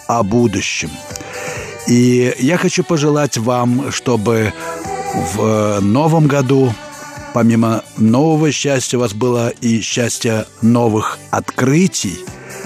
[0.07, 0.89] о будущем.
[1.87, 4.53] И я хочу пожелать вам, чтобы
[5.33, 6.73] в новом году
[7.37, 12.17] помимо нового счастья у вас было и счастье новых открытий,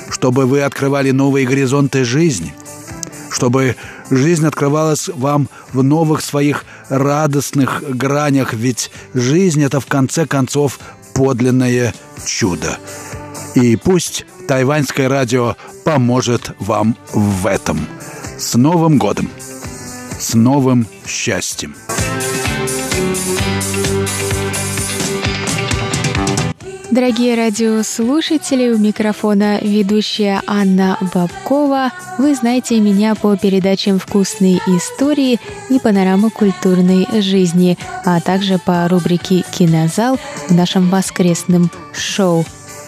[0.10, 2.54] чтобы вы открывали новые горизонты жизни,
[3.30, 3.76] чтобы
[4.10, 10.80] жизнь открывалась вам в новых своих радостных гранях, ведь жизнь– это в конце концов
[11.14, 11.94] подлинное
[12.26, 12.78] чудо.
[13.56, 17.86] И пусть тайваньское радио поможет вам в этом.
[18.40, 19.30] С Новым годом!
[20.18, 21.76] С новым счастьем!
[26.92, 31.94] Дорогие радиослушатели, у микрофона ведущая Анна Бабкова.
[32.18, 39.46] Вы знаете меня по передачам «Вкусные истории» и «Панорама культурной жизни», а также по рубрике
[39.58, 42.44] «Кинозал» в нашем воскресном шоу.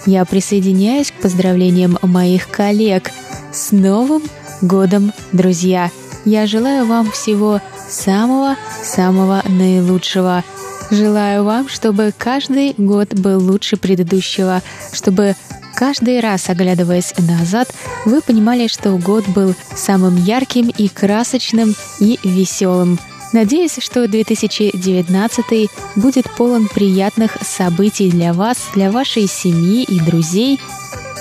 [0.05, 3.09] Я присоединяюсь к поздравлениям моих коллег.
[3.53, 4.23] С Новым
[4.61, 5.91] годом, друзья!
[6.25, 10.43] Я желаю вам всего самого-самого наилучшего–
[10.93, 15.35] Желаю вам, чтобы каждый год был лучше предыдущего, чтобы
[15.75, 17.73] каждый раз, оглядываясь назад,
[18.05, 22.99] вы понимали, что год был самым ярким и красочным и веселым.
[23.31, 30.59] Надеюсь, что 2019 будет полон приятных событий для вас, для вашей семьи и друзей.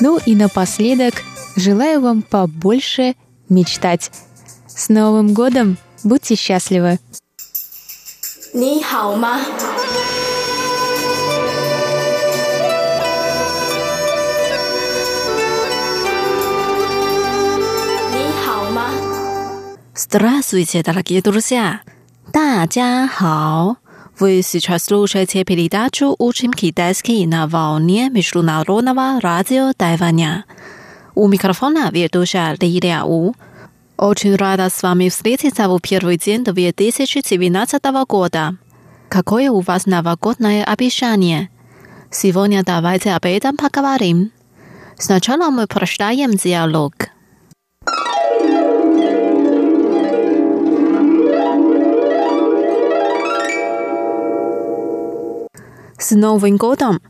[0.03, 1.15] Ну и напоследок
[1.57, 3.15] желаю вам побольше
[3.49, 4.11] мечтать.
[4.67, 5.79] С Новым годом!
[6.05, 6.99] Будьте счастливы!
[8.55, 9.41] 你好吗？
[18.11, 18.91] 你好吗
[19.95, 21.79] ？Straż Świata dla Gdzie tu jest?
[22.33, 23.77] 大家好。
[24.19, 30.43] Wysłuchasz luścze telewizji uchmki deskie na wawnie misłonarowna radio dawania.
[31.15, 33.33] U mikrofonu widzisz, dlaczego?
[34.02, 38.58] Очень рада с вами встретиться в первый день 2019 года.
[39.10, 41.50] Какое у вас новогодное обещание?
[42.12, 44.32] Сегодня давайте об этом поговорим.
[44.98, 46.94] Сначала мы прочитаем диалог.
[56.00, 57.02] С Новым годом!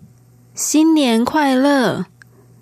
[0.56, 2.06] 新年快乐!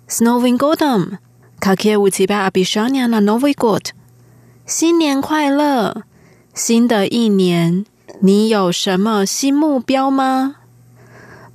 [0.06, 1.18] С Новым годом!
[1.58, 3.94] Какие у тебя обещания на Новый год?
[4.70, 6.02] 新年快乐！
[6.54, 7.84] 新的一年，
[8.20, 10.56] 你有什么新目标吗？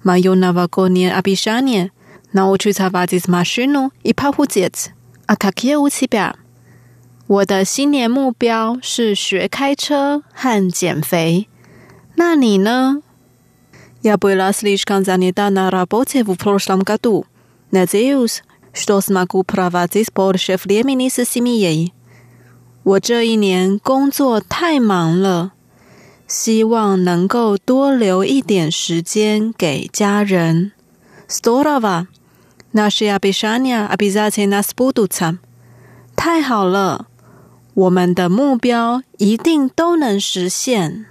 [0.04, 1.91] Мое новогоднее обещание
[2.34, 4.91] научиться водить машину и похудеть.
[5.27, 6.36] А какие у тебя?
[7.27, 11.47] 我的新年目标是学开车和减肥。
[12.15, 13.01] 那你呢？
[14.04, 17.25] Я была слишком занята на работе в прошлом году.
[17.71, 21.93] Надеюсь, что смогу проводить больше времени с семьей.
[22.86, 25.51] 我这一年工作太忙了，
[26.27, 30.71] 希望能够多留一点时间给家人。
[31.30, 32.08] Здорово!
[32.73, 35.38] Наши обещания обязательно сбудутся.
[36.15, 37.08] 太好了，
[37.73, 41.06] 我们的目标一定都能实现。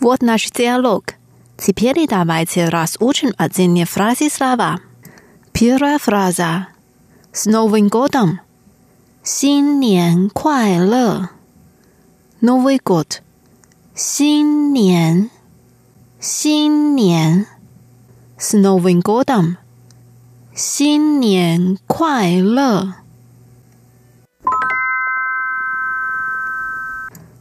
[0.00, 1.14] Вот наш диалог.
[1.56, 4.78] Теперь давайте разучим отдельные фразы слова.
[5.53, 6.67] Первая фраза.
[7.31, 8.41] С Новым годом!
[9.21, 11.29] Син нен куай ле.
[12.41, 13.21] Новый год.
[13.93, 15.29] Син нен.
[16.19, 17.45] Син нен.
[18.35, 19.59] С Новым годом!
[20.55, 22.95] Син нен куай ле.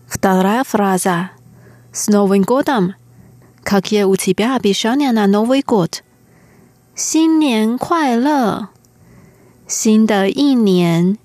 [0.07, 1.31] Вторая фраза.
[1.92, 2.94] С Новым годом!
[3.64, 6.03] Какие у тебя обещания на Новый год?
[6.95, 8.69] 新年快乐！
[9.67, 11.17] 新的一年，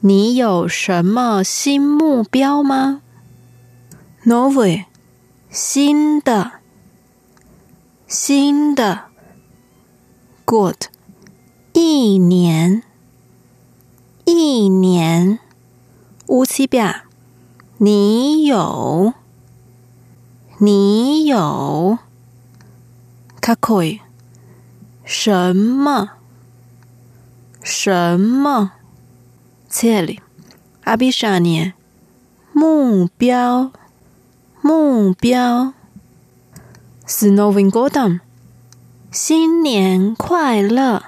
[0.00, 3.02] 你有什么新目标吗？
[4.24, 4.84] Новый，
[5.50, 6.52] 新的，
[8.06, 9.06] 新的，
[10.44, 10.84] Good，
[11.72, 12.82] 一年，
[14.24, 15.38] 一年，
[16.26, 17.02] У тебя，
[17.78, 19.14] 你有，
[20.58, 21.98] 你有，
[23.40, 24.00] Какой？
[25.05, 26.13] 什么？
[27.61, 28.71] 什么？
[29.69, 30.19] 这里，
[30.83, 31.73] 阿比啥呢？
[32.51, 33.71] 目标，
[34.61, 35.73] 目标。
[37.07, 38.21] snowinggodon
[39.11, 41.03] 新年快乐。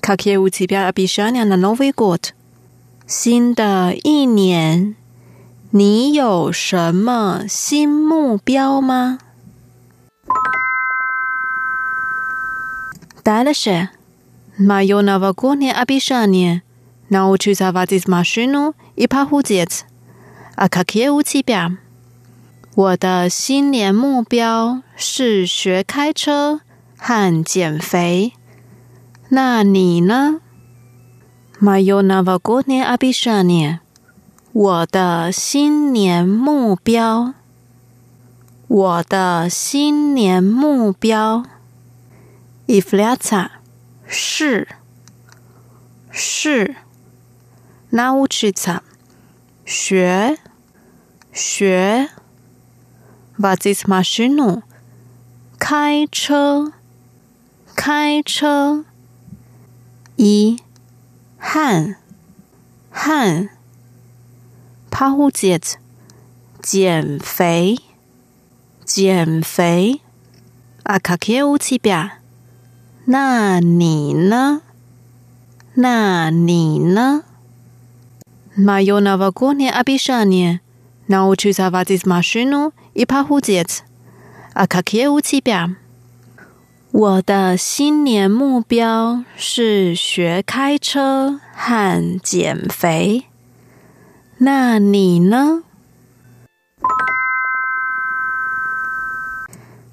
[0.00, 1.44] 卡切乌奇表阿比啥呢？
[1.44, 2.30] 那 Novi Gord，
[3.06, 4.96] 新的一年，
[5.70, 9.18] 你有什么新目标吗？
[13.23, 13.89] ？Дальше.
[14.57, 19.85] Мое новогоднее обещание – научиться водить машину и похудеть.
[20.55, 21.77] А какие у тебя?
[22.75, 26.61] 我的新年目标是学开车
[26.97, 28.33] 和减肥。
[29.29, 30.41] 那你呢？
[31.59, 37.33] Мое новогоднее обещание – 我的新年目标。
[38.67, 41.45] 我的新年目标。
[42.72, 43.60] i f l a t a
[44.06, 44.66] 是
[46.10, 46.74] 是
[47.90, 48.82] n a u c h i t a
[49.66, 50.38] 学
[51.34, 52.08] 学
[53.36, 54.62] v a z i s m a s h i n o
[55.58, 56.72] 开车
[57.76, 58.86] 开车
[60.16, 60.58] 一
[61.36, 61.96] 汗
[62.90, 63.50] 汗
[64.90, 65.76] p a h u z i t
[66.62, 67.78] 减肥
[68.86, 70.00] 减肥
[70.84, 72.21] 啊卡 k a k i u c h i b a
[73.11, 74.61] 那你呢？
[75.75, 77.23] 那你呢？
[78.57, 83.83] Мое новогоднее обещание – научиться водить машину и похудеть.
[84.53, 85.75] А какие у тебя?
[86.91, 93.25] 我的新年目标是学开车和减肥。
[94.39, 95.63] 那你呢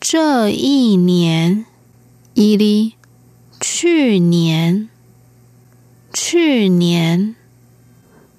[0.00, 1.64] 这一年
[2.34, 2.94] или
[3.60, 4.88] 去年
[6.12, 7.34] 去年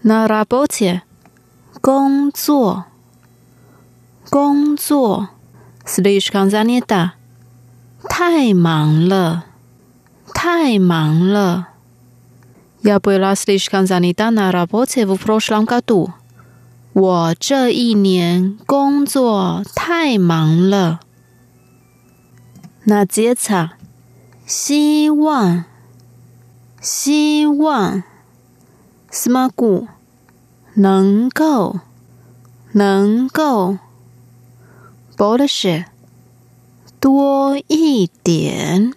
[0.02, 1.02] на работе
[1.82, 2.86] 工作
[4.30, 5.30] 工作
[5.86, 7.12] слишком занята
[8.08, 9.46] 太忙了
[10.34, 11.76] 太忙了
[12.86, 16.14] Я была слишком занята на работе в прошлом году.
[16.94, 21.00] 我这一年工作太忙了。
[22.85, 23.77] 那接茶，
[24.47, 25.65] 希望，
[26.81, 28.03] 希望，
[29.11, 29.87] 什么故？
[30.75, 31.81] 能够，
[32.73, 33.77] 能够，
[35.17, 35.85] 博的是
[36.99, 38.95] 多一点，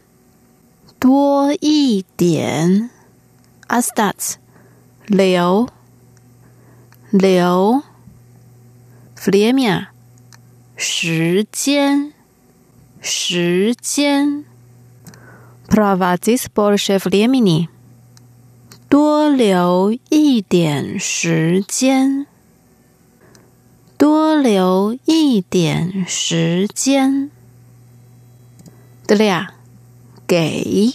[0.98, 2.90] 多一点。
[3.68, 4.38] 阿斯达斯，
[5.08, 5.68] 留，
[7.12, 7.84] 留，
[9.16, 9.92] 弗列米亚，
[10.78, 12.14] 时间。
[13.06, 14.46] 时间。
[15.68, 17.68] Provides por chef l i m i n i
[18.88, 22.26] 多留一点时间，
[23.98, 27.30] 多留一点时间。
[29.06, 29.54] 得了呀，
[30.26, 30.94] 给，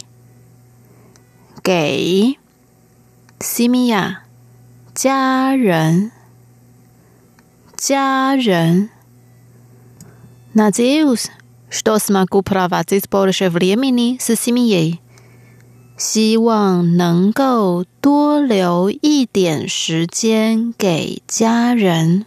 [1.62, 2.38] 给
[3.40, 4.18] ，simia，
[4.94, 6.10] 家人，
[7.76, 8.88] 家人
[10.54, 14.99] ，nazius，e Надеюсь, что смогу проводить больше времени с семьей。
[15.97, 22.25] 希望能够多留一点时间给家人。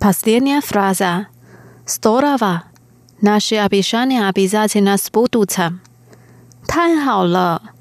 [0.00, 1.26] Последняя фраза.
[1.86, 2.62] Здорово.
[3.20, 5.80] Наши обещания обязательно сбудутся.
[6.68, 7.74] 太好了，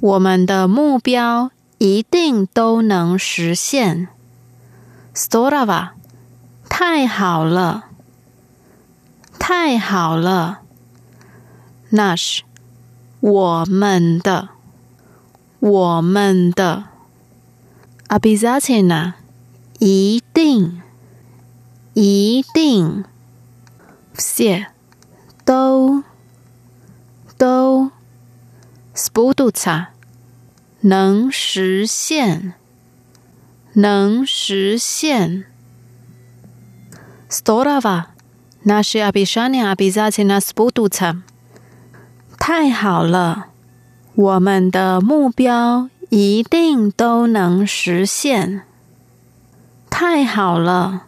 [0.00, 4.08] 我们的目标一定都能实现。
[5.17, 5.93] Storava，
[6.69, 7.85] 太好了，
[9.39, 10.59] 太好了。
[11.91, 12.41] Nash，
[13.19, 14.49] 我们的，
[15.59, 16.83] 我们的。
[18.09, 19.13] Abizatina，
[19.79, 20.83] 一定，
[21.95, 23.03] 一定。
[24.13, 24.67] 谢，
[25.43, 26.03] 都，
[27.39, 27.89] 都。
[28.93, 29.87] Spuduta，
[30.81, 32.53] 能实现，
[33.79, 35.45] 能实现
[37.29, 38.05] ，Storava
[38.65, 41.21] nasia bi shannon abi za tinas buduta
[42.39, 43.49] 太好了
[44.15, 48.63] 我们的目标一定都能实现
[49.91, 51.03] 太好了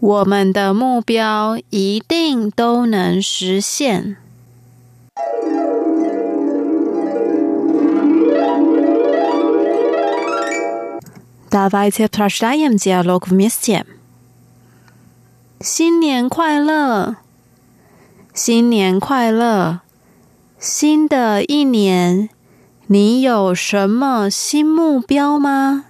[0.00, 4.18] 我们的目标一定都能实现
[11.49, 13.85] Давайте прочитаем диалог вместе.
[15.61, 17.15] 新年快乐！
[18.33, 19.79] 新年快乐！
[20.59, 22.29] 新的一年，
[22.87, 25.85] 你有什么新目标吗？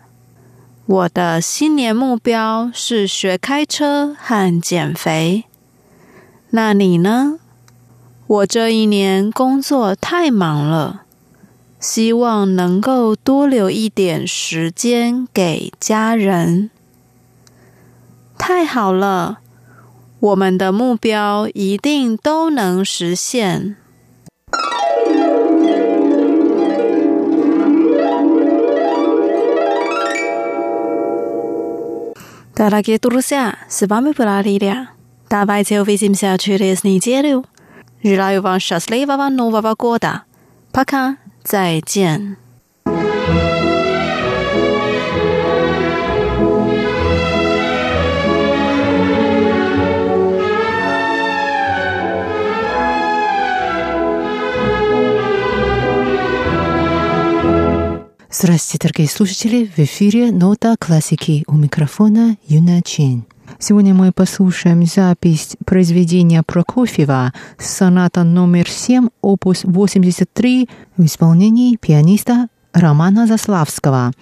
[0.85, 5.45] 我的新年目标是学开车和减肥。
[6.51, 7.39] 那你呢？
[8.27, 11.03] 我这一年工作太忙了。
[11.80, 16.68] 希望能够多留一点时间给家人。
[18.36, 19.38] 太好了，
[20.20, 23.76] 我们的目标一定都能实现。
[32.52, 34.88] 大家给多多下，是巴米布拉力量。
[35.28, 37.42] 大白天飞行下去的是你接流，
[38.00, 40.24] 日来有帮沙斯娃娃弄娃娃过的，
[40.70, 41.16] 帕康。
[41.42, 42.36] 再见。
[58.32, 59.66] Здравствуйте, дорогие слушатели!
[59.66, 63.24] В эфире «Нота классики» у микрофона Юна Чин.
[63.62, 73.26] Сегодня мы послушаем запись произведения Прокофьева «Соната номер 7, опус 83» в исполнении пианиста Романа
[73.26, 74.12] Заславского.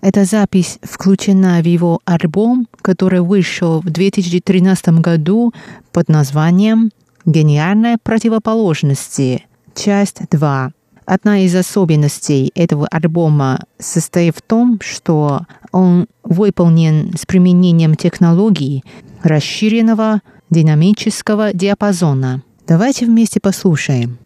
[0.00, 5.54] Эта запись включена в его альбом, который вышел в 2013 году
[5.92, 6.90] под названием
[7.24, 9.46] «Гениальная противоположности.
[9.76, 10.72] Часть 2».
[11.08, 18.84] Одна из особенностей этого альбома состоит в том, что он выполнен с применением технологий
[19.22, 22.42] расширенного динамического диапазона.
[22.66, 24.18] Давайте вместе послушаем.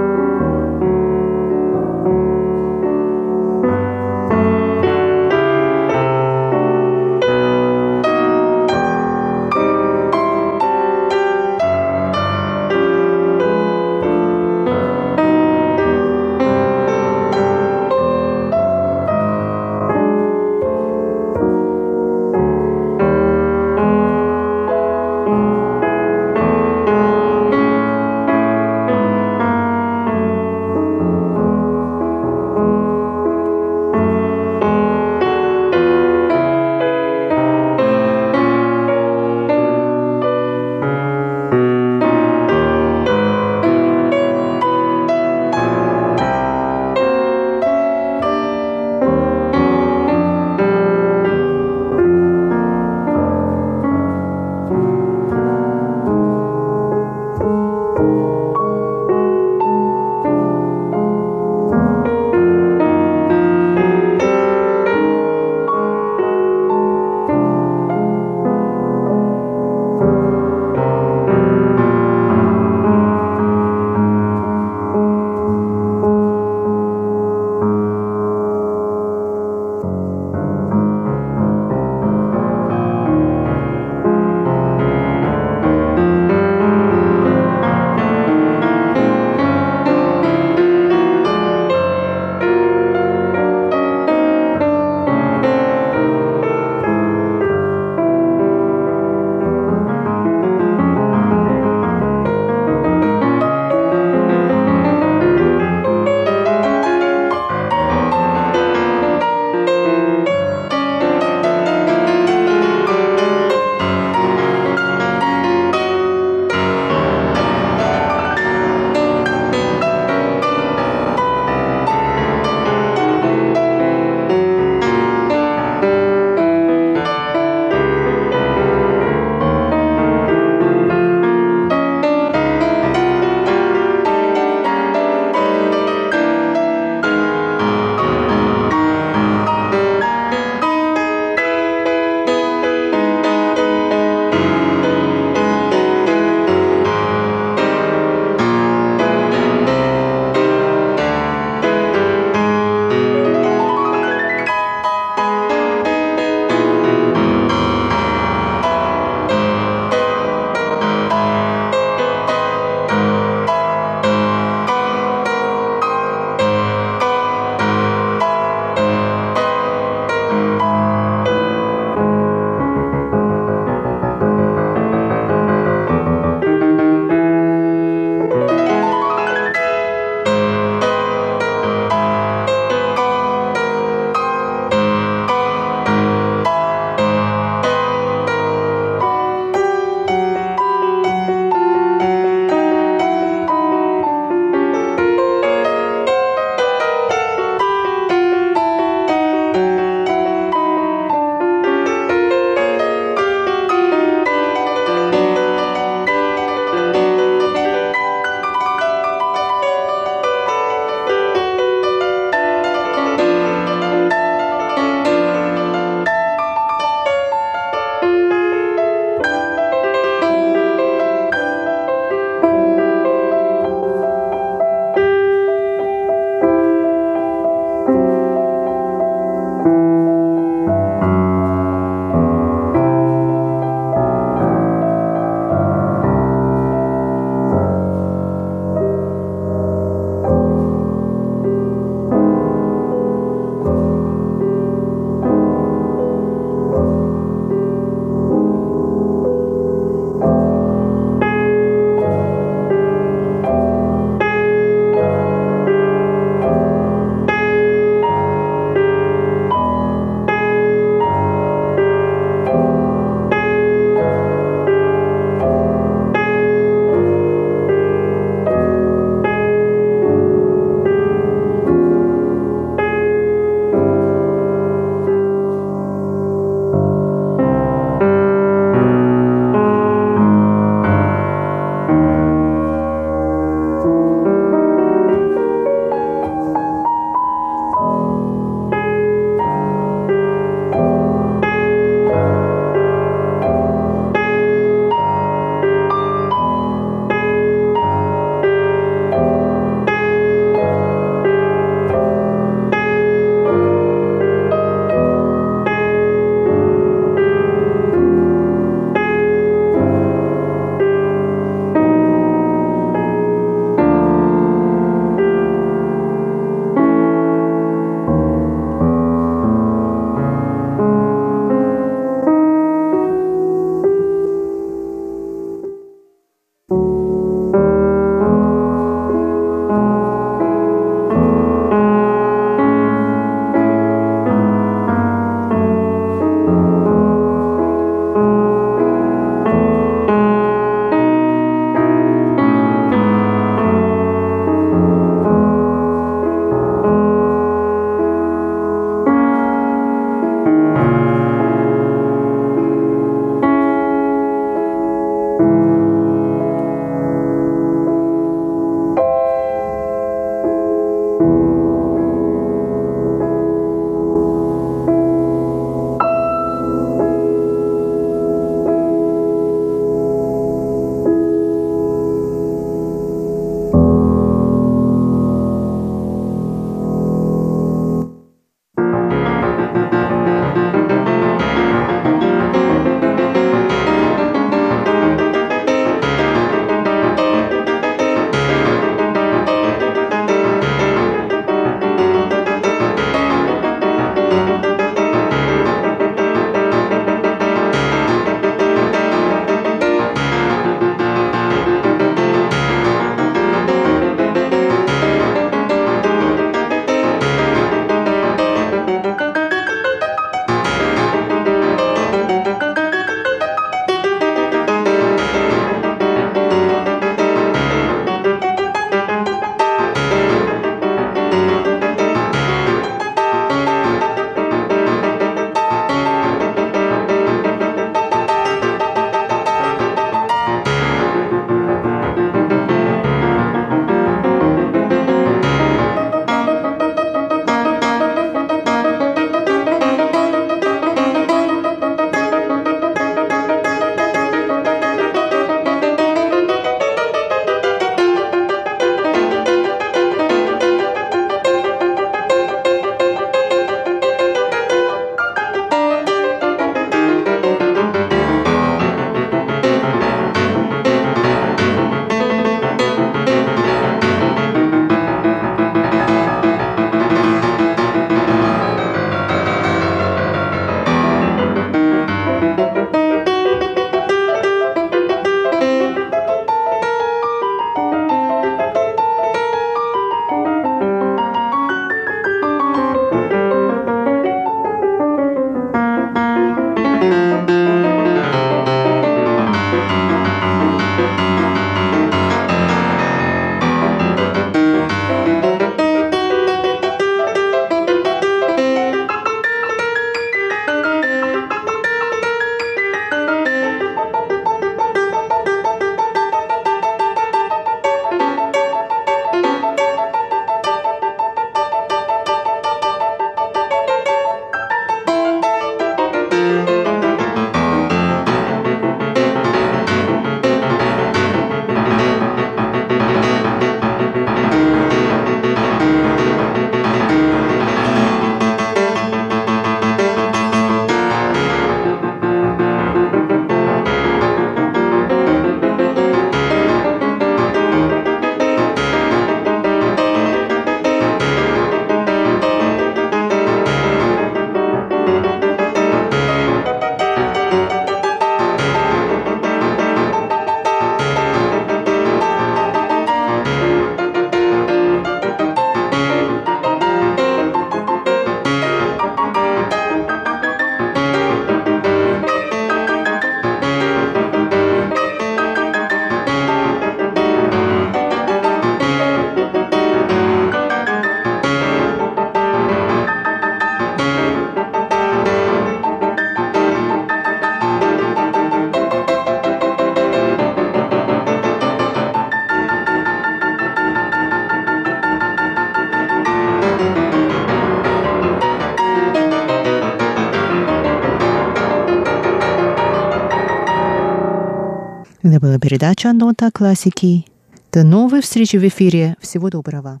[595.62, 597.24] Передача «Нота классики».
[597.72, 599.14] До новых встреч в эфире.
[599.20, 600.00] Всего доброго.